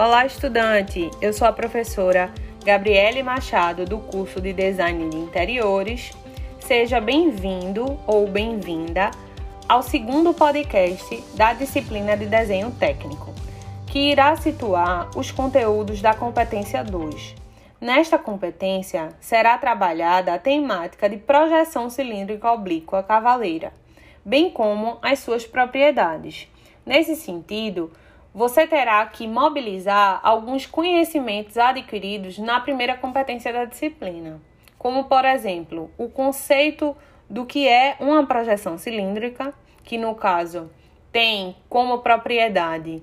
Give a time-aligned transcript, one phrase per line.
[0.00, 1.10] Olá, estudante!
[1.20, 2.32] Eu sou a professora
[2.64, 6.12] Gabriele Machado, do curso de Design de Interiores.
[6.60, 9.10] Seja bem-vindo ou bem-vinda
[9.68, 13.34] ao segundo podcast da disciplina de Desenho Técnico,
[13.88, 17.34] que irá situar os conteúdos da competência 2.
[17.80, 23.72] Nesta competência será trabalhada a temática de projeção cilíndrica oblíqua cavaleira,
[24.24, 26.46] bem como as suas propriedades.
[26.86, 27.90] Nesse sentido,
[28.38, 34.40] você terá que mobilizar alguns conhecimentos adquiridos na primeira competência da disciplina,
[34.78, 36.96] como, por exemplo, o conceito
[37.28, 39.52] do que é uma projeção cilíndrica,
[39.82, 40.70] que no caso
[41.10, 43.02] tem como propriedade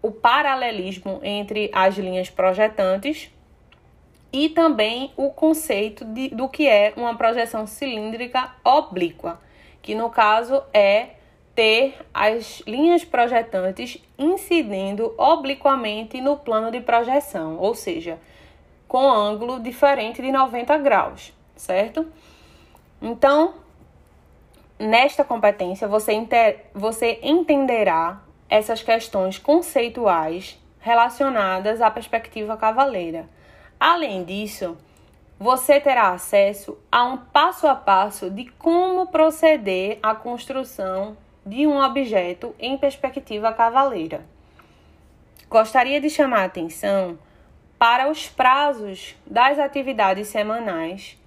[0.00, 3.32] o paralelismo entre as linhas projetantes
[4.32, 9.40] e também o conceito de, do que é uma projeção cilíndrica oblíqua,
[9.82, 11.23] que no caso é
[11.54, 18.18] ter as linhas projetantes incidindo obliquamente no plano de projeção, ou seja,
[18.88, 22.06] com ângulo diferente de 90 graus, certo?
[23.00, 23.54] Então,
[24.78, 26.12] nesta competência, você,
[26.74, 33.28] você entenderá essas questões conceituais relacionadas à perspectiva cavaleira.
[33.78, 34.76] Além disso,
[35.38, 41.16] você terá acesso a um passo a passo de como proceder à construção
[41.46, 44.24] de um objeto em perspectiva cavaleira.
[45.48, 47.18] Gostaria de chamar a atenção
[47.78, 51.18] para os prazos das atividades semanais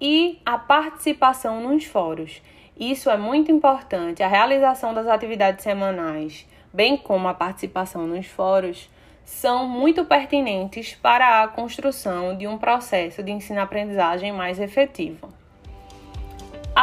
[0.00, 2.40] e a participação nos fóruns.
[2.78, 8.88] Isso é muito importante, a realização das atividades semanais, bem como a participação nos fóruns,
[9.24, 15.33] são muito pertinentes para a construção de um processo de ensino-aprendizagem mais efetivo.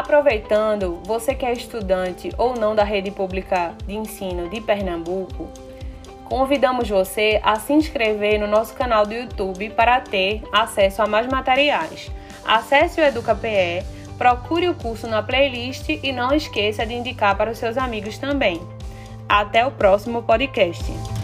[0.00, 5.50] Aproveitando, você que é estudante ou não da rede pública de ensino de Pernambuco,
[6.24, 11.26] convidamos você a se inscrever no nosso canal do YouTube para ter acesso a mais
[11.26, 12.10] materiais.
[12.46, 13.84] Acesse o EducaPE,
[14.16, 18.58] procure o curso na playlist e não esqueça de indicar para os seus amigos também.
[19.28, 21.19] Até o próximo podcast.